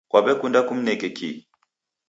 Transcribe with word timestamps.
Kaw'ekunda 0.11 0.59
kumneka 0.67 1.07
kii? 1.17 1.35